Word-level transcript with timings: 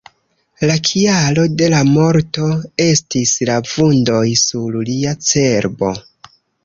La 0.69 0.75
kialo 0.87 1.43
de 1.59 1.67
la 1.73 1.81
morto 1.89 2.47
estis 2.87 3.35
la 3.51 3.59
vundoj 3.73 4.25
sur 4.45 4.81
lia 4.89 5.13
cerbo. 5.29 5.93